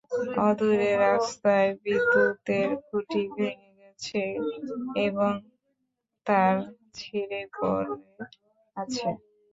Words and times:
অদূরে 0.45 0.91
রাস্তায় 1.03 1.69
বিদ্যুতের 1.83 2.69
খুঁটি 2.85 3.21
ভেঙে 3.33 3.69
গেছে 3.79 4.21
এবং 5.05 5.31
তার 6.25 6.55
ছিঁড়ে 6.95 7.41
পড়ে 7.53 7.95
আছে। 8.77 9.09